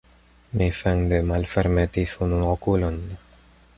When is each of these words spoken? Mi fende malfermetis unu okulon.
Mi 0.61 0.69
fende 0.77 1.19
malfermetis 1.31 2.17
unu 2.29 2.41
okulon. 2.55 2.99